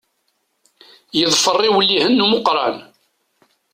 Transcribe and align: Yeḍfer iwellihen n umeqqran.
Yeḍfer 1.19 1.59
iwellihen 1.63 2.13
n 2.21 2.25
umeqqran. 2.25 2.77